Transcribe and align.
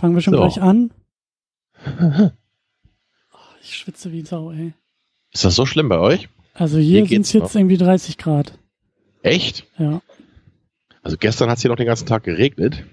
Fangen 0.00 0.14
wir 0.14 0.22
schon 0.22 0.34
So. 0.34 0.40
gleich 0.40 0.60
an. 0.60 0.90
Oh, 3.32 3.38
ich 3.62 3.74
schwitze 3.76 4.10
wie 4.12 4.22
Sau, 4.22 4.50
ey. 4.52 4.72
Ist 5.32 5.44
das 5.44 5.54
so 5.54 5.64
schlimm 5.66 5.88
bei 5.88 5.98
euch? 5.98 6.28
Also 6.54 6.78
hier 6.78 7.00
Hier 7.04 7.08
sind 7.08 7.22
es 7.26 7.32
jetzt 7.32 7.54
noch. 7.54 7.60
irgendwie 7.60 7.76
30 7.78 8.18
Grad. 8.18 8.58
Echt? 9.22 9.66
Ja. 9.78 10.02
Also 11.02 11.16
gestern 11.16 11.48
hat 11.50 11.56
es 11.58 11.62
hier 11.62 11.70
noch 11.70 11.76
den 11.76 11.86
ganzen 11.86 12.06
Tag 12.06 12.24
geregnet. 12.24 12.84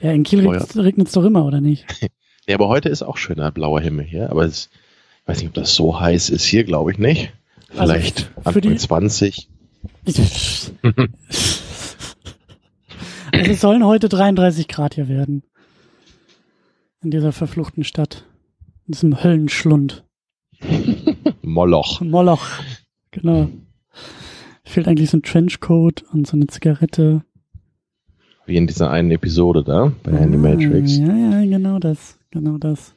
Ja, 0.00 0.12
in 0.12 0.22
Kiel 0.24 0.40
regnet 0.48 1.06
es 1.08 1.12
doch 1.12 1.24
immer, 1.24 1.44
oder 1.44 1.60
nicht? 1.60 1.84
Ja, 2.48 2.56
aber 2.56 2.66
heute 2.66 2.88
ist 2.88 3.02
auch 3.02 3.18
schöner 3.18 3.52
blauer 3.52 3.80
Himmel 3.80 4.04
hier. 4.04 4.28
Aber 4.30 4.44
es, 4.44 4.68
ich 5.22 5.28
weiß 5.28 5.38
nicht, 5.38 5.48
ob 5.50 5.54
das 5.54 5.76
so 5.76 6.00
heiß 6.00 6.28
ist 6.30 6.44
hier, 6.44 6.64
glaube 6.64 6.90
ich 6.90 6.98
nicht. 6.98 7.32
Also 7.76 7.92
Vielleicht 7.92 8.20
für 8.22 8.36
Anfang 8.46 8.62
die- 8.62 8.76
20. 8.76 9.48
Ich- 10.04 10.72
also 13.32 13.50
es 13.52 13.60
sollen 13.60 13.84
heute 13.84 14.08
33 14.08 14.66
Grad 14.66 14.94
hier 14.94 15.08
werden. 15.08 15.44
In 17.02 17.10
dieser 17.10 17.32
verfluchten 17.32 17.84
Stadt. 17.84 18.26
In 18.86 18.92
diesem 18.92 19.22
Höllenschlund. 19.22 20.04
Moloch. 21.42 22.00
Moloch. 22.00 22.46
Genau. 23.10 23.48
Fehlt 24.64 24.88
eigentlich 24.88 25.10
so 25.10 25.18
ein 25.18 25.22
Trenchcoat 25.22 26.04
und 26.12 26.26
so 26.26 26.36
eine 26.36 26.46
Zigarette. 26.46 27.24
Wie 28.46 28.56
in 28.56 28.66
dieser 28.66 28.90
einen 28.90 29.10
Episode 29.10 29.62
da 29.64 29.92
bei 30.02 30.12
Animatrix. 30.12 30.98
Ah, 31.00 31.02
Ja, 31.06 31.40
ja, 31.42 31.50
genau 31.58 31.78
das. 31.78 32.18
Genau 32.30 32.58
das. 32.58 32.94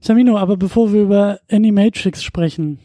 Tamino, 0.00 0.36
aber 0.36 0.56
bevor 0.56 0.92
wir 0.92 1.02
über 1.02 1.40
Animatrix 1.50 2.22
sprechen, 2.22 2.78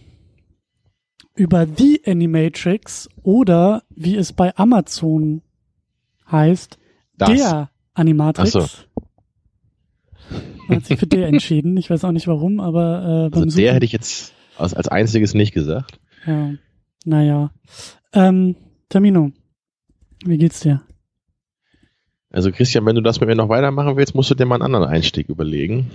über 1.36 1.68
The 1.68 2.02
Animatrix 2.06 3.10
oder 3.24 3.84
wie 3.90 4.16
es 4.16 4.34
bei 4.34 4.56
Amazon 4.58 5.42
heißt, 6.32 6.78
Das. 7.18 7.30
der 7.30 7.70
Animatrix. 7.94 8.56
Ach 8.56 8.62
so. 8.62 8.84
Man 10.70 10.78
hat 10.78 10.86
sich 10.86 11.00
für 11.00 11.08
der 11.08 11.28
entschieden. 11.28 11.76
Ich 11.78 11.90
weiß 11.90 12.04
auch 12.06 12.12
nicht 12.12 12.28
warum, 12.28 12.60
aber 12.60 13.26
äh, 13.26 13.30
beim 13.30 13.44
Also 13.44 13.58
der 13.58 13.74
hätte 13.74 13.86
ich 13.86 13.92
jetzt 13.92 14.34
als, 14.58 14.74
als 14.74 14.88
einziges 14.88 15.34
nicht 15.34 15.54
gesagt. 15.54 16.00
Ja, 16.26 16.54
naja. 17.06 17.52
Ähm, 18.14 18.56
Tamino, 18.90 19.32
wie 20.26 20.38
geht's 20.38 20.60
dir? 20.62 20.82
Also 22.32 22.52
Christian, 22.52 22.86
wenn 22.86 22.96
du 22.96 23.02
das 23.02 23.20
mit 23.20 23.30
mir 23.30 23.36
noch 23.36 23.50
weitermachen 23.50 23.98
willst, 23.98 24.14
musst 24.14 24.30
du 24.30 24.36
dir 24.36 24.46
mal 24.46 24.56
einen 24.56 24.64
anderen 24.64 24.86
Einstieg 24.86 25.30
überlegen. 25.30 25.90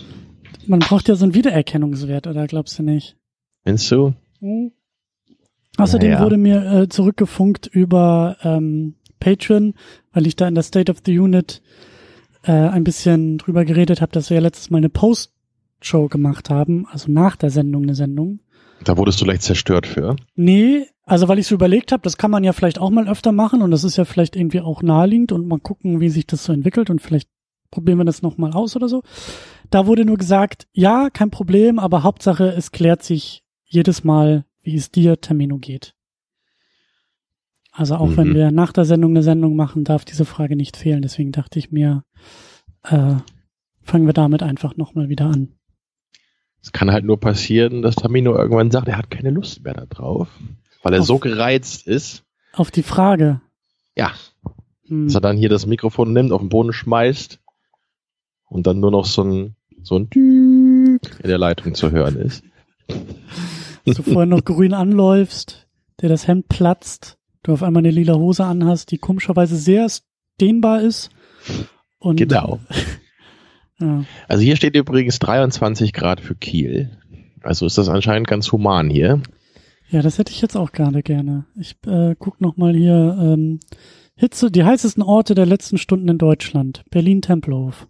Man 0.67 0.81
braucht 0.81 1.09
ja 1.09 1.15
so 1.15 1.25
einen 1.25 1.35
Wiedererkennungswert, 1.35 2.27
oder 2.27 2.47
glaubst 2.47 2.79
du 2.79 2.83
nicht? 2.83 3.17
Findest 3.63 3.91
du? 3.91 4.15
Außerdem 5.77 6.11
Naja. 6.11 6.23
wurde 6.25 6.37
mir 6.37 6.73
äh, 6.73 6.89
zurückgefunkt 6.89 7.67
über 7.67 8.37
ähm, 8.43 8.95
Patreon, 9.21 9.75
weil 10.13 10.27
ich 10.27 10.37
da 10.37 10.49
in 10.49 10.55
der 10.55 10.65
State 10.65 10.91
of 10.91 10.99
the 11.05 11.19
Unit 11.19 11.63
äh, 12.45 12.53
ein 12.53 12.85
bisschen 12.85 13.39
drüber 13.39 13.65
geredet 13.65 14.01
habe, 14.01 14.13
dass 14.13 14.31
wir 14.31 14.37
ja 14.37 14.43
letztes 14.43 14.71
Mal 14.71 14.79
eine 14.79 14.89
Post-Show 14.89 16.09
gemacht 16.09 16.51
haben, 16.51 16.87
also 16.91 17.11
nach 17.11 17.37
der 17.37 17.51
Sendung 17.51 17.85
eine 17.85 17.95
Sendung. 17.95 18.41
Da 18.85 18.97
wurdest 18.97 19.21
du 19.21 19.25
leicht 19.25 19.43
zerstört 19.43 19.87
für. 19.87 20.17
Nee, 20.35 20.87
also 21.05 21.29
weil 21.29 21.39
ich 21.39 21.47
so 21.47 21.55
überlegt 21.55 21.93
habe, 21.93 22.03
das 22.03 22.17
kann 22.17 22.31
man 22.31 22.45
ja 22.45 22.53
vielleicht 22.53 22.79
auch 22.79 22.91
mal 22.91 23.09
öfter 23.09 23.33
machen 23.33 23.63
und 23.63 23.71
das 23.71 23.85
ist 23.85 23.97
ja 23.97 24.05
vielleicht 24.05 24.37
irgendwie 24.37 24.61
auch 24.61 24.83
naheliegend 24.83 25.33
und 25.33 25.47
mal 25.47 25.59
gucken, 25.59 26.01
wie 26.01 26.09
sich 26.09 26.27
das 26.27 26.45
so 26.45 26.53
entwickelt 26.53 26.91
und 26.91 27.01
vielleicht 27.01 27.29
probieren 27.71 27.99
wir 27.99 28.05
das 28.05 28.23
nochmal 28.23 28.53
aus 28.53 28.77
oder 28.77 28.89
so. 28.89 29.03
Da 29.71 29.87
wurde 29.87 30.05
nur 30.05 30.17
gesagt, 30.17 30.67
ja, 30.73 31.11
kein 31.11 31.31
Problem, 31.31 31.79
aber 31.79 32.03
Hauptsache, 32.03 32.49
es 32.49 32.73
klärt 32.73 33.03
sich 33.03 33.43
jedes 33.65 34.05
Mal, 34.05 34.45
wie 34.63 34.77
es 34.77 34.91
dir, 34.91 35.21
Termino, 35.21 35.59
geht. 35.59 35.95
Also 37.77 37.97
auch 37.97 38.17
wenn 38.17 38.29
Mhm. 38.29 38.35
wir 38.35 38.51
nach 38.53 38.73
der 38.73 38.85
Sendung 38.85 39.11
eine 39.11 39.23
Sendung 39.25 39.57
machen, 39.57 39.83
darf 39.83 40.05
diese 40.05 40.25
Frage 40.25 40.55
nicht 40.55 40.77
fehlen. 40.77 41.03
Deswegen 41.03 41.33
dachte 41.33 41.59
ich 41.59 41.73
mir, 41.73 42.05
äh, 42.85 43.17
fangen 43.83 44.07
wir 44.07 44.13
damit 44.13 44.43
einfach 44.45 44.77
nochmal 44.77 45.09
wieder 45.09 45.27
an. 45.27 45.55
Es 46.63 46.71
kann 46.73 46.93
halt 46.93 47.05
nur 47.05 47.19
passieren, 47.19 47.83
dass 47.83 47.97
Tamino 47.97 48.35
irgendwann 48.37 48.71
sagt, 48.71 48.87
er 48.89 48.97
hat 48.97 49.11
keine 49.11 49.31
Lust 49.31 49.65
mehr 49.65 49.75
da 49.75 49.87
drauf, 49.87 50.29
weil 50.83 50.95
er 50.95 51.01
Auf- 51.01 51.07
so 51.07 51.19
gereizt 51.19 51.87
ist. 51.89 52.23
Auf 52.53 52.71
die 52.71 52.85
Frage. 52.85 53.41
Ja, 53.97 54.13
Hm. 54.87 55.07
dass 55.07 55.17
er 55.17 55.21
dann 55.21 55.37
hier 55.37 55.49
das 55.49 55.67
Mikrofon 55.67 56.13
nimmt, 56.13 56.31
auf 56.31 56.41
den 56.41 56.49
Boden 56.51 56.73
schmeißt 56.73 57.41
und 58.47 58.67
dann 58.69 58.79
nur 58.81 58.91
noch 58.93 59.05
so 59.07 59.23
ein 59.25 59.57
so 59.83 59.97
ein 59.99 60.09
Dück 60.09 61.19
in 61.23 61.29
der 61.29 61.37
Leitung 61.39 61.75
zu 61.75 61.91
hören 61.91 62.17
ist. 62.17 62.43
dass 63.85 63.97
du 63.97 64.03
vorher 64.05 64.25
noch 64.27 64.45
grün 64.45 64.73
anläufst, 64.73 65.67
der 66.01 66.09
das 66.09 66.27
Hemd 66.29 66.49
platzt, 66.49 67.19
du 67.45 67.53
auf 67.53 67.63
einmal 67.63 67.81
eine 67.81 67.91
lila 67.91 68.15
Hose 68.15 68.45
anhast, 68.45 68.91
die 68.91 68.99
komischerweise 68.99 69.57
sehr 69.57 69.87
dehnbar 70.41 70.81
ist. 70.81 71.11
Und, 71.99 72.17
Genau. 72.17 72.61
Ja. 73.81 74.05
Also 74.29 74.45
hier 74.45 74.55
steht 74.55 74.77
übrigens 74.77 75.19
23 75.19 75.93
Grad 75.93 76.21
für 76.21 76.37
Kiel. 76.37 76.97
Also 77.43 77.67
ist 77.67 77.77
das 77.77 77.89
anscheinend 77.89 78.29
ganz 78.29 78.53
human 78.53 78.89
hier. 78.89 79.21
ja, 79.91 80.01
das 80.01 80.17
hätte 80.19 80.31
ich 80.33 80.41
jetzt 80.41 80.57
auch 80.57 80.71
gerade 80.71 81.03
gerne. 81.03 81.45
Ich 81.59 81.75
äh, 81.85 82.15
guck 82.17 82.41
noch 82.41 82.57
mal 82.57 82.73
hier 82.73 83.19
ähm, 83.21 83.59
Hitze, 84.15 84.53
die 84.53 84.63
heißesten 84.63 85.03
Orte 85.03 85.35
der 85.35 85.45
letzten 85.47 85.77
Stunden 85.77 86.09
in 86.09 86.19
Deutschland. 86.19 86.85
Berlin 86.91 87.21
Tempelhof. 87.21 87.89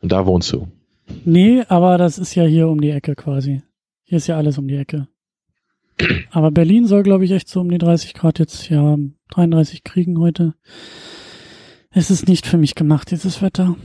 Und 0.00 0.10
da 0.10 0.24
wohnst 0.24 0.50
du. 0.54 0.68
Nee, 1.26 1.64
aber 1.68 1.98
das 1.98 2.16
ist 2.16 2.34
ja 2.34 2.44
hier 2.44 2.68
um 2.68 2.80
die 2.80 2.90
Ecke 2.90 3.14
quasi. 3.14 3.62
Hier 4.04 4.16
ist 4.16 4.26
ja 4.26 4.38
alles 4.38 4.56
um 4.56 4.68
die 4.68 4.76
Ecke. 4.76 5.06
Aber 6.30 6.50
Berlin 6.50 6.86
soll, 6.86 7.02
glaube 7.02 7.24
ich, 7.24 7.30
echt 7.30 7.48
so 7.48 7.60
um 7.60 7.70
die 7.70 7.78
30 7.78 8.14
Grad 8.14 8.38
jetzt, 8.38 8.68
ja, 8.68 8.96
33 9.30 9.84
kriegen 9.84 10.18
heute. 10.18 10.54
Es 11.90 12.10
ist 12.10 12.26
nicht 12.28 12.46
für 12.46 12.56
mich 12.58 12.74
gemacht, 12.74 13.10
dieses 13.10 13.42
Wetter. 13.42 13.76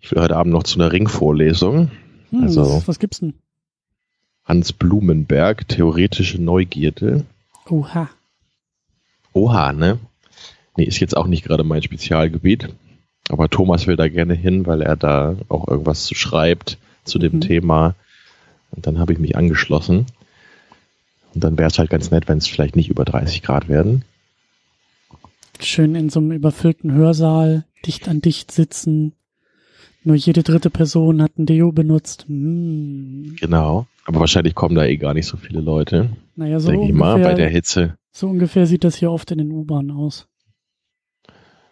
Ich 0.00 0.10
will 0.10 0.20
heute 0.20 0.36
Abend 0.36 0.52
noch 0.52 0.64
zu 0.64 0.78
einer 0.80 0.92
Ringvorlesung. 0.92 1.90
Hm, 2.30 2.42
Also- 2.42 2.62
was, 2.62 2.88
was 2.88 2.98
gibt's 2.98 3.20
denn? 3.20 3.34
Hans 4.44 4.72
Blumenberg, 4.72 5.68
theoretische 5.68 6.42
Neugierde. 6.42 7.24
Oha. 7.70 8.10
Oha, 9.32 9.72
ne? 9.72 9.98
Nee, 10.76 10.84
ist 10.84 10.98
jetzt 10.98 11.16
auch 11.16 11.28
nicht 11.28 11.44
gerade 11.44 11.62
mein 11.64 11.82
Spezialgebiet. 11.82 12.68
Aber 13.28 13.48
Thomas 13.48 13.86
will 13.86 13.94
da 13.96 14.08
gerne 14.08 14.34
hin, 14.34 14.66
weil 14.66 14.82
er 14.82 14.96
da 14.96 15.36
auch 15.48 15.68
irgendwas 15.68 16.10
schreibt 16.10 16.78
zu 17.04 17.18
dem 17.20 17.36
Mhm. 17.36 17.40
Thema. 17.40 17.94
Und 18.72 18.86
dann 18.86 18.98
habe 18.98 19.12
ich 19.12 19.20
mich 19.20 19.36
angeschlossen. 19.36 20.06
Und 21.34 21.44
dann 21.44 21.58
wäre 21.58 21.68
es 21.68 21.78
halt 21.78 21.90
ganz 21.90 22.10
nett, 22.10 22.28
wenn 22.28 22.38
es 22.38 22.46
vielleicht 22.46 22.76
nicht 22.76 22.90
über 22.90 23.04
30 23.04 23.42
Grad 23.42 23.68
werden. 23.68 24.04
Schön 25.60 25.94
in 25.94 26.10
so 26.10 26.20
einem 26.20 26.32
überfüllten 26.32 26.92
Hörsaal, 26.92 27.64
dicht 27.86 28.08
an 28.08 28.20
dicht 28.20 28.50
sitzen. 28.50 29.14
Nur 30.04 30.16
jede 30.16 30.42
dritte 30.42 30.70
Person 30.70 31.22
hat 31.22 31.38
ein 31.38 31.46
Deo 31.46 31.70
benutzt. 31.70 32.26
Hm. 32.28 33.36
Genau. 33.40 33.86
Aber 34.04 34.20
wahrscheinlich 34.20 34.54
kommen 34.54 34.74
da 34.74 34.84
eh 34.84 34.96
gar 34.96 35.14
nicht 35.14 35.26
so 35.26 35.36
viele 35.36 35.60
Leute. 35.60 36.10
Naja, 36.34 36.58
so 36.58 36.70
denke 36.70 36.86
ich 36.86 36.92
mal, 36.92 37.20
bei 37.20 37.34
der 37.34 37.48
Hitze. 37.48 37.96
so 38.10 38.28
ungefähr 38.28 38.66
sieht 38.66 38.82
das 38.82 38.96
hier 38.96 39.12
oft 39.12 39.30
in 39.30 39.38
den 39.38 39.52
U-Bahnen 39.52 39.92
aus. 39.92 40.26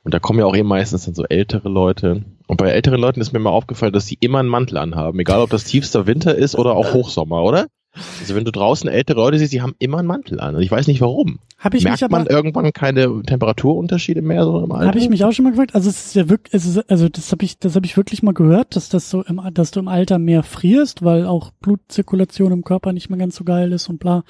Und 0.03 0.15
da 0.15 0.19
kommen 0.21 0.39
ja 0.39 0.47
auch 0.47 0.57
eh 0.57 0.63
meistens 0.63 1.05
dann 1.05 1.15
so 1.15 1.25
ältere 1.25 1.69
Leute. 1.69 2.25
Und 2.47 2.57
bei 2.57 2.71
älteren 2.71 3.01
Leuten 3.01 3.21
ist 3.21 3.33
mir 3.33 3.41
mal 3.41 3.51
aufgefallen, 3.51 3.93
dass 3.93 4.07
die 4.07 4.17
immer 4.21 4.39
einen 4.39 4.49
Mantel 4.49 4.79
anhaben. 4.79 5.19
Egal, 5.19 5.41
ob 5.41 5.51
das 5.51 5.65
tiefster 5.65 6.07
Winter 6.07 6.35
ist 6.35 6.55
oder 6.55 6.75
auch 6.75 6.95
Hochsommer, 6.95 7.43
oder? 7.43 7.67
Also 7.93 8.37
wenn 8.37 8.45
du 8.45 8.53
draußen 8.53 8.89
ältere 8.89 9.19
Leute 9.19 9.39
siehst, 9.39 9.53
die 9.53 9.63
haben 9.63 9.75
immer 9.79 9.99
einen 9.99 10.07
Mantel 10.07 10.41
an. 10.41 10.55
Und 10.55 10.63
ich 10.63 10.71
weiß 10.71 10.87
nicht 10.87 11.01
warum. 11.01 11.41
Habe 11.59 11.77
ich 11.77 11.85
Merkt 11.85 12.01
mich 12.01 12.11
man 12.11 12.23
aber 12.23 12.31
irgendwann 12.31 12.73
keine 12.73 13.23
Temperaturunterschiede 13.23 14.23
mehr 14.23 14.45
so 14.45 14.61
im 14.61 14.71
Alter? 14.71 14.89
Habe 14.89 14.99
ich 14.99 15.09
mich 15.09 15.25
auch 15.25 15.33
schon 15.33 15.45
mal 15.45 15.51
gefragt. 15.51 15.75
Also 15.75 15.91
es 15.91 16.07
ist 16.07 16.15
ja 16.15 16.29
wirklich, 16.29 16.55
es 16.55 16.67
ist, 16.67 16.91
also 16.91 17.09
das 17.09 17.33
habe 17.33 17.45
ich, 17.45 17.59
das 17.59 17.75
habe 17.75 17.87
ich 17.87 17.97
wirklich 17.97 18.23
mal 18.23 18.33
gehört, 18.33 18.77
dass 18.77 18.89
das 18.89 19.11
so 19.11 19.23
im, 19.25 19.41
dass 19.53 19.73
du 19.73 19.81
im 19.81 19.89
Alter 19.89 20.19
mehr 20.19 20.43
frierst, 20.43 21.03
weil 21.03 21.27
auch 21.27 21.51
Blutzirkulation 21.61 22.53
im 22.53 22.65
Körper 22.65 22.93
nicht 22.93 23.11
mehr 23.11 23.19
ganz 23.19 23.35
so 23.37 23.45
geil 23.45 23.73
ist 23.73 23.89
und 23.89 23.99
bla. 23.99 24.23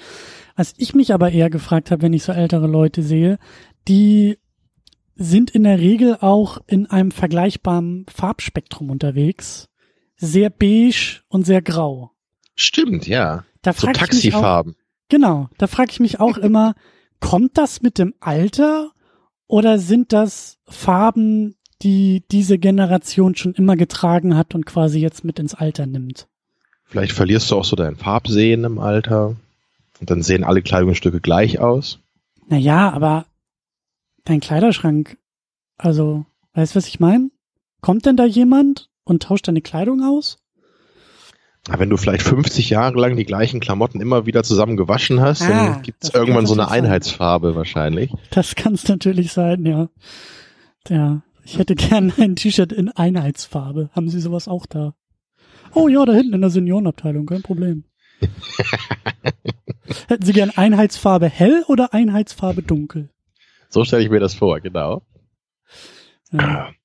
Was 0.55 0.73
ich 0.77 0.95
mich 0.95 1.13
aber 1.13 1.31
eher 1.31 1.49
gefragt 1.49 1.91
habe, 1.91 2.01
wenn 2.01 2.13
ich 2.13 2.23
so 2.23 2.31
ältere 2.31 2.67
Leute 2.67 3.03
sehe, 3.03 3.37
die 3.87 4.37
sind 5.15 5.51
in 5.51 5.63
der 5.63 5.79
Regel 5.79 6.17
auch 6.19 6.57
in 6.67 6.87
einem 6.87 7.11
vergleichbaren 7.11 8.05
Farbspektrum 8.11 8.89
unterwegs, 8.89 9.69
sehr 10.17 10.49
beige 10.49 11.21
und 11.27 11.45
sehr 11.45 11.61
grau. 11.61 12.11
Stimmt, 12.55 13.07
ja. 13.07 13.45
Da 13.61 13.73
So 13.73 13.87
mich 13.87 13.95
auch, 13.95 13.99
Taxifarben. 13.99 14.75
Genau, 15.09 15.49
da 15.57 15.67
frage 15.67 15.91
ich 15.91 15.99
mich 15.99 16.19
auch 16.19 16.37
immer, 16.37 16.73
kommt 17.19 17.57
das 17.57 17.81
mit 17.81 17.97
dem 17.97 18.13
Alter 18.19 18.91
oder 19.47 19.77
sind 19.77 20.13
das 20.13 20.57
Farben, 20.65 21.55
die 21.81 22.23
diese 22.31 22.57
Generation 22.57 23.35
schon 23.35 23.53
immer 23.53 23.75
getragen 23.75 24.37
hat 24.37 24.55
und 24.55 24.65
quasi 24.65 24.99
jetzt 24.99 25.23
mit 25.23 25.39
ins 25.39 25.53
Alter 25.53 25.85
nimmt? 25.85 26.27
Vielleicht 26.85 27.13
verlierst 27.13 27.51
du 27.51 27.55
auch 27.55 27.65
so 27.65 27.75
dein 27.75 27.95
Farbsehen 27.95 28.63
im 28.63 28.79
Alter. 28.79 29.35
Und 29.99 30.09
dann 30.09 30.23
sehen 30.23 30.43
alle 30.43 30.61
Kleidungsstücke 30.61 31.21
gleich 31.21 31.59
aus. 31.59 31.99
Naja, 32.47 32.89
aber 32.89 33.25
dein 34.25 34.39
Kleiderschrank, 34.39 35.17
also, 35.77 36.25
weißt 36.53 36.73
du, 36.73 36.77
was 36.77 36.87
ich 36.87 36.99
meine? 36.99 37.29
Kommt 37.81 38.05
denn 38.05 38.17
da 38.17 38.25
jemand 38.25 38.89
und 39.03 39.23
tauscht 39.23 39.47
deine 39.47 39.61
Kleidung 39.61 40.03
aus? 40.03 40.40
Aber 41.67 41.79
wenn 41.79 41.89
du 41.89 41.97
vielleicht 41.97 42.23
50 42.23 42.69
Jahre 42.71 42.99
lang 42.99 43.15
die 43.15 43.25
gleichen 43.25 43.59
Klamotten 43.59 44.01
immer 44.01 44.25
wieder 44.25 44.43
zusammen 44.43 44.77
gewaschen 44.77 45.21
hast, 45.21 45.43
Ah, 45.43 45.47
dann 45.73 45.81
gibt 45.83 46.03
es 46.03 46.13
irgendwann 46.13 46.45
so 46.47 46.53
eine 46.53 46.63
sein. 46.67 46.85
Einheitsfarbe 46.85 47.55
wahrscheinlich. 47.55 48.11
Das 48.31 48.55
kann 48.55 48.73
es 48.73 48.87
natürlich 48.87 49.31
sein, 49.31 49.65
ja. 49.65 49.89
Ja, 50.89 51.21
Ich 51.43 51.59
hätte 51.59 51.75
gern 51.75 52.11
ein 52.17 52.35
T-Shirt 52.35 52.71
in 52.73 52.89
Einheitsfarbe. 52.89 53.89
Haben 53.93 54.09
Sie 54.09 54.19
sowas 54.21 54.47
auch 54.47 54.65
da? 54.65 54.95
Oh 55.73 55.87
ja, 55.87 56.03
da 56.05 56.13
hinten 56.13 56.33
in 56.33 56.41
der 56.41 56.49
Seniorenabteilung, 56.49 57.25
kein 57.27 57.43
Problem. 57.43 57.83
Hätten 60.07 60.25
Sie 60.25 60.33
gern 60.33 60.49
Einheitsfarbe 60.51 61.27
hell 61.29 61.63
oder 61.67 61.93
Einheitsfarbe 61.93 62.61
dunkel? 62.63 63.09
So 63.69 63.83
stelle 63.85 64.03
ich 64.03 64.09
mir 64.09 64.19
das 64.19 64.33
vor, 64.33 64.59
genau. 64.59 65.03
Ja. 66.31 66.69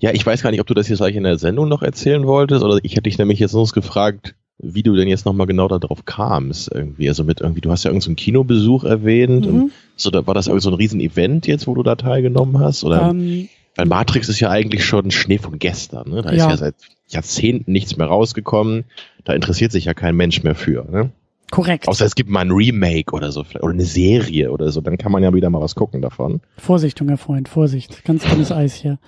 ja, 0.00 0.12
ich 0.12 0.24
weiß 0.24 0.42
gar 0.42 0.50
nicht, 0.50 0.60
ob 0.60 0.66
du 0.66 0.74
das 0.74 0.88
jetzt 0.88 0.98
gleich 0.98 1.16
in 1.16 1.24
der 1.24 1.38
Sendung 1.38 1.68
noch 1.68 1.82
erzählen 1.82 2.26
wolltest 2.26 2.62
oder 2.62 2.78
ich 2.82 2.92
hätte 2.92 3.02
dich 3.02 3.18
nämlich 3.18 3.38
jetzt 3.38 3.54
noch 3.54 3.72
gefragt, 3.72 4.34
wie 4.62 4.82
du 4.82 4.94
denn 4.94 5.08
jetzt 5.08 5.24
nochmal 5.24 5.46
genau 5.46 5.68
darauf 5.68 6.04
kamst 6.04 6.70
irgendwie. 6.72 7.08
Also 7.08 7.24
mit 7.24 7.40
irgendwie, 7.40 7.60
du 7.60 7.70
hast 7.70 7.84
ja 7.84 7.90
irgendeinen 7.90 8.16
so 8.16 8.22
Kinobesuch 8.22 8.84
erwähnt. 8.84 9.46
Mhm. 9.46 9.62
Und 9.62 9.72
so, 9.96 10.10
da 10.10 10.26
war 10.26 10.34
das 10.34 10.46
irgendwie 10.46 10.62
so 10.62 10.70
ein 10.70 10.74
Riesen-Event 10.74 11.46
jetzt, 11.46 11.66
wo 11.66 11.74
du 11.74 11.82
da 11.82 11.96
teilgenommen 11.96 12.58
hast? 12.58 12.84
Oder? 12.84 13.10
Ähm, 13.10 13.48
Weil 13.76 13.86
Matrix 13.86 14.28
ist 14.28 14.40
ja 14.40 14.50
eigentlich 14.50 14.84
schon 14.84 15.10
Schnee 15.10 15.38
von 15.38 15.58
gestern. 15.58 16.10
Ne? 16.10 16.22
Da 16.22 16.32
ja. 16.32 16.44
ist 16.44 16.50
ja 16.50 16.56
seit 16.56 16.74
Jahrzehnten 17.08 17.72
nichts 17.72 17.96
mehr 17.96 18.06
rausgekommen. 18.06 18.84
Da 19.24 19.32
interessiert 19.32 19.72
sich 19.72 19.86
ja 19.86 19.94
kein 19.94 20.14
Mensch 20.14 20.42
mehr 20.42 20.54
für. 20.54 20.86
Ne? 20.90 21.10
Korrekt. 21.50 21.88
Außer 21.88 22.04
es 22.04 22.14
gibt 22.14 22.30
mal 22.30 22.40
ein 22.40 22.52
Remake 22.52 23.12
oder 23.12 23.32
so, 23.32 23.44
oder 23.60 23.72
eine 23.72 23.84
Serie 23.84 24.52
oder 24.52 24.70
so, 24.70 24.80
dann 24.80 24.98
kann 24.98 25.10
man 25.10 25.22
ja 25.22 25.34
wieder 25.34 25.50
mal 25.50 25.60
was 25.60 25.74
gucken 25.74 26.00
davon. 26.00 26.40
Vorsicht, 26.56 27.00
junger 27.00 27.16
Freund, 27.16 27.48
Vorsicht. 27.48 28.04
Ganz 28.04 28.24
dünnes 28.24 28.52
Eis 28.52 28.74
hier. 28.74 28.98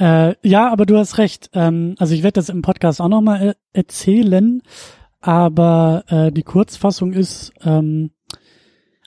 Äh, 0.00 0.34
ja, 0.42 0.72
aber 0.72 0.86
du 0.86 0.96
hast 0.96 1.18
recht. 1.18 1.50
Ähm, 1.52 1.94
also 1.98 2.14
ich 2.14 2.22
werde 2.22 2.40
das 2.40 2.48
im 2.48 2.62
Podcast 2.62 3.02
auch 3.02 3.08
nochmal 3.08 3.50
äh, 3.50 3.54
erzählen, 3.74 4.62
aber 5.20 6.04
äh, 6.08 6.32
die 6.32 6.42
Kurzfassung 6.42 7.12
ist, 7.12 7.52
ähm, 7.62 8.10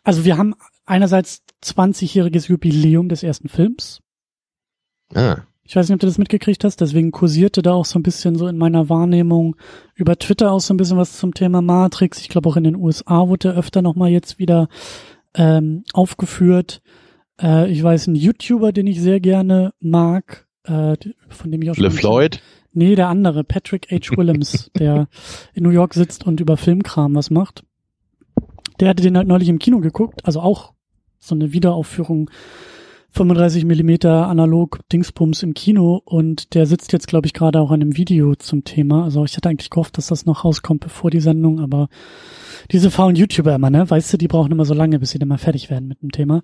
also 0.03 0.23
wir 0.23 0.37
haben 0.37 0.53
einerseits 0.85 1.41
20-jähriges 1.63 2.47
Jubiläum 2.47 3.09
des 3.09 3.23
ersten 3.23 3.49
Films. 3.49 4.01
Ah. 5.15 5.37
Ich 5.63 5.75
weiß 5.75 5.89
nicht, 5.89 5.95
ob 5.95 6.01
du 6.01 6.07
das 6.07 6.19
mitgekriegt 6.19 6.63
hast, 6.63 6.79
deswegen 6.81 7.11
kursierte 7.11 7.63
da 7.63 7.73
auch 7.73 7.85
so 7.85 7.97
ein 7.97 8.03
bisschen 8.03 8.35
so 8.35 8.47
in 8.47 8.57
meiner 8.57 8.89
Wahrnehmung 8.89 9.55
über 9.95 10.19
Twitter 10.19 10.51
auch 10.51 10.59
so 10.59 10.75
ein 10.75 10.77
bisschen 10.77 10.97
was 10.97 11.17
zum 11.17 11.33
Thema 11.33 11.63
Matrix. 11.63 12.19
Ich 12.19 12.29
glaube 12.29 12.49
auch 12.49 12.57
in 12.57 12.65
den 12.65 12.75
USA 12.75 13.27
wurde 13.29 13.49
er 13.49 13.57
öfter 13.57 13.81
nochmal 13.81 14.11
jetzt 14.11 14.37
wieder 14.37 14.67
ähm, 15.33 15.85
aufgeführt. 15.93 16.81
Äh, 17.41 17.71
ich 17.71 17.81
weiß, 17.81 18.07
ein 18.07 18.15
YouTuber, 18.15 18.73
den 18.73 18.85
ich 18.85 19.01
sehr 19.01 19.21
gerne 19.21 19.73
mag, 19.79 20.45
äh, 20.65 20.95
von 21.29 21.51
dem 21.51 21.61
ich 21.61 21.71
auch 21.71 21.75
schon. 21.75 21.85
LeFloid? 21.85 22.41
Nee, 22.73 22.95
der 22.95 23.07
andere, 23.07 23.43
Patrick 23.43 23.91
H. 23.91 24.17
Willems, 24.17 24.71
der 24.77 25.07
in 25.53 25.63
New 25.63 25.69
York 25.69 25.93
sitzt 25.93 26.25
und 26.25 26.39
über 26.39 26.57
Filmkram 26.57 27.15
was 27.15 27.29
macht. 27.29 27.63
Der 28.79 28.89
hatte 28.89 29.03
den 29.03 29.15
halt 29.17 29.27
neulich 29.27 29.49
im 29.49 29.59
Kino 29.59 29.79
geguckt, 29.79 30.25
also 30.25 30.41
auch 30.41 30.73
so 31.19 31.35
eine 31.35 31.53
Wiederaufführung 31.53 32.29
35 33.11 33.65
Millimeter 33.65 34.27
analog 34.27 34.79
Dingsbums 34.91 35.43
im 35.43 35.53
Kino 35.53 36.01
und 36.03 36.55
der 36.55 36.65
sitzt 36.65 36.91
jetzt, 36.93 37.07
glaube 37.07 37.27
ich, 37.27 37.33
gerade 37.33 37.59
auch 37.59 37.69
an 37.69 37.81
einem 37.81 37.95
Video 37.95 38.33
zum 38.33 38.63
Thema. 38.63 39.03
Also 39.03 39.23
ich 39.23 39.37
hatte 39.37 39.49
eigentlich 39.49 39.69
gehofft, 39.69 39.99
dass 39.99 40.07
das 40.07 40.25
noch 40.25 40.43
rauskommt 40.43 40.81
bevor 40.81 41.11
die 41.11 41.19
Sendung, 41.19 41.59
aber 41.59 41.89
diese 42.71 42.89
faulen 42.89 43.15
YouTuber 43.15 43.53
immer, 43.53 43.69
ne? 43.69 43.87
Weißt 43.87 44.11
du, 44.11 44.17
die 44.17 44.27
brauchen 44.27 44.51
immer 44.51 44.65
so 44.65 44.73
lange, 44.73 44.97
bis 44.97 45.11
sie 45.11 45.19
dann 45.19 45.27
mal 45.27 45.37
fertig 45.37 45.69
werden 45.69 45.87
mit 45.87 46.01
dem 46.01 46.11
Thema. 46.11 46.41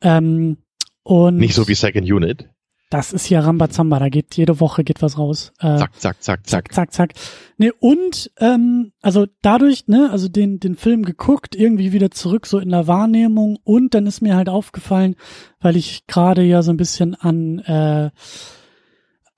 Ähm, 0.00 0.56
und 1.02 1.36
Nicht 1.36 1.54
so 1.54 1.68
wie 1.68 1.74
Second 1.74 2.10
Unit. 2.10 2.48
Das 2.90 3.12
ist 3.12 3.26
hier 3.26 3.38
Rambazamba, 3.38 4.00
da 4.00 4.08
geht 4.08 4.36
jede 4.36 4.58
Woche 4.58 4.82
geht 4.82 5.00
was 5.00 5.16
raus. 5.16 5.52
Äh, 5.60 5.78
zack, 5.78 6.00
zack, 6.00 6.22
zack, 6.22 6.46
zack. 6.46 6.74
Zack, 6.74 6.92
zack. 6.92 7.12
Nee, 7.56 7.70
und 7.78 8.32
ähm, 8.38 8.92
also 9.00 9.26
dadurch, 9.42 9.86
ne, 9.86 10.10
also 10.10 10.28
den, 10.28 10.58
den 10.58 10.74
Film 10.74 11.04
geguckt, 11.04 11.54
irgendwie 11.54 11.92
wieder 11.92 12.10
zurück 12.10 12.46
so 12.46 12.58
in 12.58 12.70
der 12.70 12.88
Wahrnehmung 12.88 13.58
und 13.62 13.94
dann 13.94 14.06
ist 14.06 14.22
mir 14.22 14.34
halt 14.34 14.48
aufgefallen, 14.48 15.14
weil 15.60 15.76
ich 15.76 16.08
gerade 16.08 16.42
ja 16.42 16.62
so 16.62 16.72
ein 16.72 16.76
bisschen 16.76 17.14
an 17.14 17.60
äh, 17.60 18.10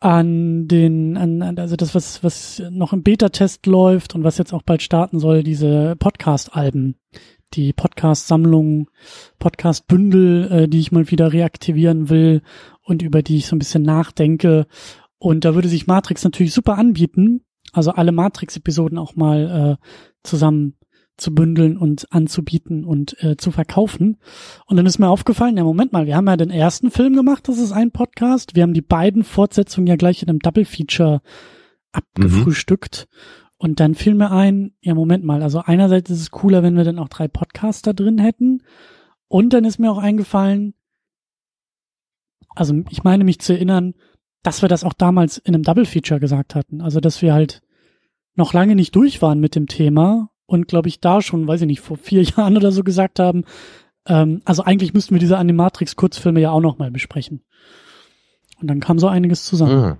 an 0.00 0.66
den, 0.66 1.16
an, 1.16 1.58
also 1.58 1.76
das, 1.76 1.94
was, 1.94 2.24
was 2.24 2.60
noch 2.70 2.92
im 2.92 3.04
Beta-Test 3.04 3.66
läuft 3.66 4.14
und 4.14 4.24
was 4.24 4.36
jetzt 4.36 4.52
auch 4.52 4.62
bald 4.62 4.82
starten 4.82 5.20
soll, 5.20 5.44
diese 5.44 5.94
Podcast-Alben, 5.96 6.96
die 7.54 7.72
Podcast-Sammlung, 7.72 8.90
Podcast-Bündel, 9.38 10.52
äh, 10.52 10.68
die 10.68 10.80
ich 10.80 10.92
mal 10.92 11.10
wieder 11.10 11.32
reaktivieren 11.32 12.08
will 12.08 12.42
und 12.82 13.02
über 13.02 13.22
die 13.22 13.36
ich 13.36 13.46
so 13.46 13.56
ein 13.56 13.58
bisschen 13.58 13.82
nachdenke. 13.82 14.66
Und 15.18 15.44
da 15.44 15.54
würde 15.54 15.68
sich 15.68 15.86
Matrix 15.86 16.24
natürlich 16.24 16.52
super 16.52 16.78
anbieten, 16.78 17.44
also 17.72 17.92
alle 17.92 18.12
Matrix-Episoden 18.12 18.98
auch 18.98 19.14
mal 19.14 19.78
äh, 19.80 19.86
zusammen 20.22 20.74
zu 21.16 21.34
bündeln 21.34 21.76
und 21.76 22.12
anzubieten 22.12 22.84
und 22.84 23.22
äh, 23.22 23.36
zu 23.36 23.50
verkaufen. 23.50 24.18
Und 24.66 24.76
dann 24.76 24.86
ist 24.86 24.98
mir 24.98 25.08
aufgefallen, 25.08 25.56
ja 25.56 25.64
Moment 25.64 25.92
mal, 25.92 26.06
wir 26.06 26.16
haben 26.16 26.26
ja 26.26 26.36
den 26.36 26.50
ersten 26.50 26.90
Film 26.90 27.14
gemacht, 27.14 27.48
das 27.48 27.58
ist 27.58 27.72
ein 27.72 27.92
Podcast. 27.92 28.56
Wir 28.56 28.62
haben 28.62 28.74
die 28.74 28.82
beiden 28.82 29.22
Fortsetzungen 29.22 29.86
ja 29.86 29.96
gleich 29.96 30.22
in 30.22 30.28
einem 30.28 30.40
Double 30.40 30.64
Feature 30.64 31.22
abgefrühstückt. 31.92 33.06
Mhm. 33.08 33.41
Und 33.62 33.78
dann 33.78 33.94
fiel 33.94 34.14
mir 34.14 34.32
ein, 34.32 34.72
ja 34.80 34.92
Moment 34.92 35.22
mal, 35.22 35.40
also 35.40 35.60
einerseits 35.60 36.10
ist 36.10 36.20
es 36.20 36.30
cooler, 36.32 36.64
wenn 36.64 36.76
wir 36.76 36.82
dann 36.82 36.98
auch 36.98 37.08
drei 37.08 37.28
Podcaster 37.28 37.94
drin 37.94 38.18
hätten. 38.18 38.64
Und 39.28 39.52
dann 39.52 39.64
ist 39.64 39.78
mir 39.78 39.92
auch 39.92 39.98
eingefallen, 39.98 40.74
also 42.56 42.82
ich 42.90 43.04
meine 43.04 43.22
mich 43.22 43.38
zu 43.38 43.52
erinnern, 43.52 43.94
dass 44.42 44.62
wir 44.62 44.68
das 44.68 44.82
auch 44.82 44.94
damals 44.94 45.38
in 45.38 45.54
einem 45.54 45.62
Double 45.62 45.84
Feature 45.84 46.18
gesagt 46.18 46.56
hatten. 46.56 46.80
Also 46.80 46.98
dass 46.98 47.22
wir 47.22 47.34
halt 47.34 47.62
noch 48.34 48.52
lange 48.52 48.74
nicht 48.74 48.96
durch 48.96 49.22
waren 49.22 49.38
mit 49.38 49.54
dem 49.54 49.68
Thema 49.68 50.30
und 50.46 50.66
glaube 50.66 50.88
ich 50.88 50.98
da 50.98 51.22
schon, 51.22 51.46
weiß 51.46 51.60
ich 51.60 51.68
nicht, 51.68 51.82
vor 51.82 51.96
vier 51.96 52.22
Jahren 52.36 52.56
oder 52.56 52.72
so 52.72 52.82
gesagt 52.82 53.20
haben, 53.20 53.44
ähm, 54.08 54.42
also 54.44 54.64
eigentlich 54.64 54.92
müssten 54.92 55.14
wir 55.14 55.20
diese 55.20 55.38
Animatrix-Kurzfilme 55.38 56.40
ja 56.40 56.50
auch 56.50 56.60
noch 56.60 56.78
mal 56.78 56.90
besprechen. 56.90 57.44
Und 58.60 58.66
dann 58.66 58.80
kam 58.80 58.98
so 58.98 59.06
einiges 59.06 59.44
zusammen. 59.44 59.72
Ah. 59.72 59.98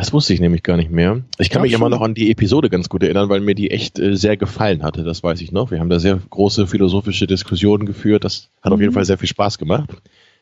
Das 0.00 0.14
wusste 0.14 0.32
ich 0.32 0.40
nämlich 0.40 0.62
gar 0.62 0.78
nicht 0.78 0.90
mehr. 0.90 1.20
Ich 1.36 1.50
kann 1.50 1.60
mich 1.60 1.72
schon. 1.72 1.80
immer 1.82 1.90
noch 1.90 2.00
an 2.00 2.14
die 2.14 2.30
Episode 2.30 2.70
ganz 2.70 2.88
gut 2.88 3.02
erinnern, 3.02 3.28
weil 3.28 3.40
mir 3.40 3.54
die 3.54 3.70
echt 3.70 3.98
äh, 3.98 4.16
sehr 4.16 4.38
gefallen 4.38 4.82
hatte. 4.82 5.04
Das 5.04 5.22
weiß 5.22 5.42
ich 5.42 5.52
noch. 5.52 5.70
Wir 5.70 5.78
haben 5.78 5.90
da 5.90 5.98
sehr 5.98 6.18
große 6.30 6.66
philosophische 6.66 7.26
Diskussionen 7.26 7.84
geführt. 7.84 8.24
Das 8.24 8.48
hat 8.62 8.70
mhm. 8.70 8.72
auf 8.72 8.80
jeden 8.80 8.92
mhm. 8.92 8.94
Fall 8.94 9.04
sehr 9.04 9.18
viel 9.18 9.28
Spaß 9.28 9.58
gemacht. 9.58 9.90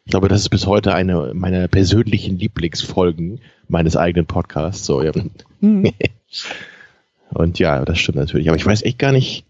Ich 0.05 0.11
glaube, 0.13 0.29
das 0.29 0.43
ist 0.43 0.51
bis 0.51 0.69
heute 0.69 0.95
eine 0.95 1.33
meiner 1.35 1.67
persönlichen 1.67 2.39
Lieblingsfolgen 2.39 3.41
meines 3.67 3.97
eigenen 3.97 4.27
Podcasts. 4.27 4.87
So, 4.87 5.03
ja. 5.03 5.11
Mhm. 5.61 5.93
Und 7.31 7.59
ja, 7.59 7.85
das 7.85 7.99
stimmt 7.99 8.19
natürlich. 8.19 8.49
Aber 8.49 8.57
ich 8.57 8.65
weiß 8.65 8.83
echt 8.83 9.01
gar 9.01 9.11
nicht, 9.11 9.45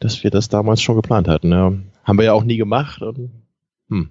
dass 0.00 0.24
wir 0.24 0.32
das 0.32 0.48
damals 0.48 0.82
schon 0.82 0.96
geplant 0.96 1.28
hatten. 1.28 1.52
Ja. 1.52 1.72
Haben 2.02 2.18
wir 2.18 2.24
ja 2.24 2.32
auch 2.32 2.42
nie 2.42 2.56
gemacht. 2.56 3.02
Und, 3.02 3.30
hm. 3.88 4.10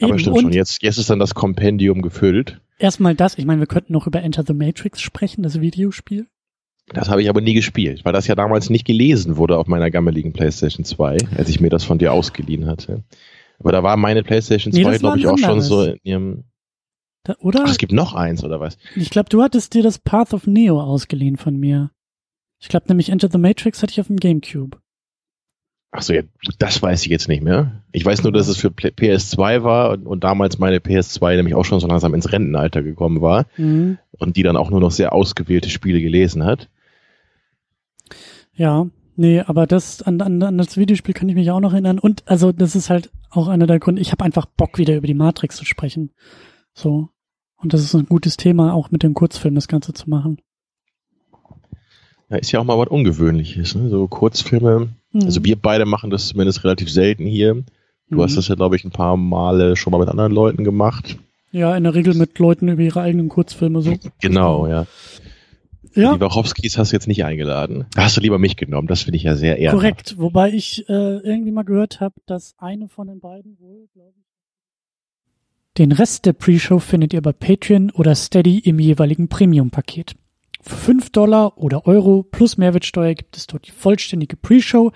Aber 0.00 0.08
Eben, 0.12 0.18
stimmt 0.18 0.40
schon. 0.40 0.52
Jetzt, 0.54 0.82
jetzt 0.82 0.96
ist 0.96 1.10
dann 1.10 1.18
das 1.18 1.34
Kompendium 1.34 2.00
gefüllt. 2.00 2.58
Erstmal 2.78 3.14
das. 3.14 3.38
Ich 3.38 3.46
meine, 3.46 3.60
wir 3.60 3.66
könnten 3.66 3.92
noch 3.92 4.06
über 4.06 4.22
Enter 4.22 4.44
the 4.46 4.52
Matrix 4.52 5.00
sprechen, 5.00 5.42
das 5.42 5.60
Videospiel. 5.60 6.26
Das 6.88 7.08
habe 7.08 7.22
ich 7.22 7.28
aber 7.28 7.40
nie 7.40 7.54
gespielt, 7.54 8.04
weil 8.04 8.12
das 8.12 8.28
ja 8.28 8.34
damals 8.34 8.70
nicht 8.70 8.84
gelesen 8.84 9.36
wurde 9.36 9.58
auf 9.58 9.66
meiner 9.66 9.90
gammeligen 9.90 10.32
PlayStation 10.32 10.84
2, 10.84 11.16
als 11.36 11.48
ich 11.48 11.60
mir 11.60 11.70
das 11.70 11.84
von 11.84 11.98
dir 11.98 12.12
ausgeliehen 12.12 12.66
hatte. 12.66 13.02
Aber 13.58 13.72
da 13.72 13.82
war 13.82 13.96
meine 13.96 14.22
PlayStation 14.22 14.72
2, 14.72 14.78
nee, 14.78 14.98
glaube 14.98 15.18
ich, 15.18 15.26
auch 15.26 15.38
schon 15.38 15.60
so 15.60 15.82
in 15.82 15.98
ihrem. 16.04 16.44
Da, 17.24 17.34
oder? 17.40 17.62
Ach, 17.64 17.70
es 17.70 17.78
gibt 17.78 17.92
noch 17.92 18.14
eins, 18.14 18.44
oder 18.44 18.60
was? 18.60 18.78
Ich 18.94 19.10
glaube, 19.10 19.30
du 19.30 19.42
hattest 19.42 19.74
dir 19.74 19.82
das 19.82 19.98
Path 19.98 20.32
of 20.32 20.46
Neo 20.46 20.80
ausgeliehen 20.80 21.36
von 21.36 21.56
mir. 21.56 21.90
Ich 22.60 22.68
glaube 22.68 22.86
nämlich 22.88 23.08
Enter 23.08 23.28
the 23.30 23.38
Matrix 23.38 23.82
hatte 23.82 23.92
ich 23.92 24.00
auf 24.00 24.06
dem 24.06 24.18
Gamecube. 24.18 24.78
Ach 25.92 26.02
so, 26.02 26.12
ja, 26.12 26.22
das 26.58 26.82
weiß 26.82 27.02
ich 27.02 27.10
jetzt 27.10 27.28
nicht 27.28 27.42
mehr. 27.42 27.82
Ich 27.92 28.04
weiß 28.04 28.22
nur, 28.22 28.32
dass 28.32 28.48
es 28.48 28.58
für 28.58 28.68
PS2 28.68 29.62
war 29.62 29.90
und, 29.90 30.06
und 30.06 30.24
damals 30.24 30.58
meine 30.58 30.78
PS2 30.78 31.36
nämlich 31.36 31.54
auch 31.54 31.64
schon 31.64 31.80
so 31.80 31.86
langsam 31.86 32.12
ins 32.12 32.32
Rentenalter 32.32 32.82
gekommen 32.82 33.22
war 33.22 33.46
mhm. 33.56 33.98
und 34.18 34.36
die 34.36 34.42
dann 34.42 34.56
auch 34.56 34.70
nur 34.70 34.80
noch 34.80 34.90
sehr 34.90 35.12
ausgewählte 35.12 35.70
Spiele 35.70 36.00
gelesen 36.00 36.44
hat. 36.44 36.68
Ja, 38.54 38.86
nee, 39.14 39.40
aber 39.40 39.66
das 39.66 40.02
an, 40.02 40.20
an, 40.20 40.42
an 40.42 40.58
das 40.58 40.76
Videospiel 40.76 41.14
kann 41.14 41.28
ich 41.28 41.34
mich 41.34 41.50
auch 41.50 41.60
noch 41.60 41.72
erinnern. 41.72 41.98
Und 41.98 42.24
also 42.26 42.52
das 42.52 42.76
ist 42.76 42.90
halt 42.90 43.10
auch 43.30 43.48
einer 43.48 43.66
der 43.66 43.78
Gründe, 43.78 44.02
ich 44.02 44.12
habe 44.12 44.24
einfach 44.24 44.46
Bock, 44.46 44.78
wieder 44.78 44.96
über 44.96 45.06
die 45.06 45.14
Matrix 45.14 45.56
zu 45.56 45.64
sprechen. 45.64 46.10
So. 46.74 47.08
Und 47.56 47.72
das 47.72 47.82
ist 47.82 47.94
ein 47.94 48.06
gutes 48.06 48.36
Thema, 48.36 48.74
auch 48.74 48.90
mit 48.90 49.02
dem 49.02 49.14
Kurzfilm 49.14 49.54
das 49.54 49.68
Ganze 49.68 49.92
zu 49.94 50.10
machen. 50.10 50.38
Ja, 52.28 52.36
ist 52.38 52.52
ja 52.52 52.60
auch 52.60 52.64
mal 52.64 52.78
was 52.78 52.88
Ungewöhnliches, 52.88 53.74
ne? 53.76 53.88
So 53.88 54.08
Kurzfilme. 54.08 54.88
Mhm. 55.16 55.26
Also 55.26 55.44
wir 55.44 55.56
beide 55.56 55.86
machen 55.86 56.10
das 56.10 56.28
zumindest 56.28 56.64
relativ 56.64 56.90
selten 56.90 57.26
hier. 57.26 57.64
Du 58.08 58.18
mhm. 58.18 58.22
hast 58.22 58.36
das 58.36 58.48
ja, 58.48 58.54
glaube 58.54 58.76
ich, 58.76 58.84
ein 58.84 58.90
paar 58.90 59.16
Male 59.16 59.76
schon 59.76 59.90
mal 59.90 59.98
mit 59.98 60.08
anderen 60.08 60.32
Leuten 60.32 60.64
gemacht. 60.64 61.18
Ja, 61.52 61.76
in 61.76 61.84
der 61.84 61.94
Regel 61.94 62.14
mit 62.14 62.38
Leuten 62.38 62.68
über 62.68 62.82
ihre 62.82 63.00
eigenen 63.00 63.28
Kurzfilme 63.28 63.80
so. 63.80 63.94
Genau, 64.20 64.66
ja. 64.66 64.86
Ja. 65.94 66.14
Die 66.14 66.20
Wachowskis 66.20 66.76
hast 66.76 66.92
du 66.92 66.96
jetzt 66.96 67.08
nicht 67.08 67.24
eingeladen. 67.24 67.86
Da 67.94 68.02
hast 68.02 68.18
du 68.18 68.20
lieber 68.20 68.38
mich 68.38 68.56
genommen. 68.56 68.86
Das 68.86 69.02
finde 69.02 69.16
ich 69.16 69.22
ja 69.22 69.34
sehr 69.34 69.56
ehrlich. 69.56 69.80
Korrekt. 69.80 70.18
Wobei 70.18 70.52
ich 70.52 70.86
äh, 70.90 70.92
irgendwie 70.92 71.52
mal 71.52 71.62
gehört 71.62 72.00
habe, 72.00 72.14
dass 72.26 72.54
eine 72.58 72.88
von 72.88 73.06
den 73.06 73.20
beiden 73.20 73.58
wohl, 73.58 73.88
glaube 73.94 74.12
ich. 74.18 74.26
Den 75.78 75.92
Rest 75.92 76.26
der 76.26 76.34
Pre-Show 76.34 76.78
findet 76.80 77.14
ihr 77.14 77.22
bei 77.22 77.32
Patreon 77.32 77.90
oder 77.90 78.14
Steady 78.14 78.58
im 78.58 78.78
jeweiligen 78.78 79.28
Premium-Paket. 79.28 80.16
Für 80.66 80.74
5 80.74 81.10
Dollar 81.10 81.58
oder 81.58 81.86
Euro 81.86 82.24
plus 82.24 82.58
Mehrwertsteuer 82.58 83.14
gibt 83.14 83.36
es 83.36 83.46
dort 83.46 83.68
die 83.68 83.70
vollständige 83.70 84.36
Pre-Show, 84.36 84.90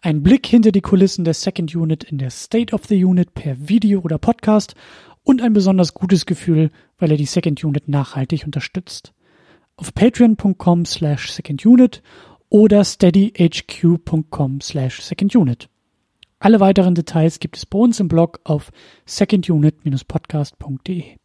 einen 0.00 0.24
Blick 0.24 0.48
hinter 0.48 0.72
die 0.72 0.80
Kulissen 0.80 1.24
der 1.24 1.34
Second 1.34 1.76
Unit 1.76 2.02
in 2.02 2.18
der 2.18 2.30
State 2.30 2.74
of 2.74 2.86
the 2.86 3.04
Unit 3.04 3.32
per 3.34 3.68
Video 3.68 4.00
oder 4.00 4.18
Podcast 4.18 4.74
und 5.22 5.40
ein 5.40 5.52
besonders 5.52 5.94
gutes 5.94 6.26
Gefühl, 6.26 6.72
weil 6.98 7.12
er 7.12 7.16
die 7.16 7.26
Second 7.26 7.62
Unit 7.62 7.88
nachhaltig 7.88 8.44
unterstützt. 8.44 9.12
Auf 9.76 9.94
patreon.com 9.94 10.86
slash 10.86 11.30
secondunit 11.30 12.02
oder 12.48 12.84
steadyhq.com 12.84 14.60
slash 14.60 15.02
secondunit. 15.02 15.68
Alle 16.40 16.58
weiteren 16.58 16.96
Details 16.96 17.38
gibt 17.38 17.56
es 17.56 17.64
bei 17.64 17.78
uns 17.78 18.00
im 18.00 18.08
Blog 18.08 18.40
auf 18.42 18.72
secondunit-podcast.de. 19.06 21.21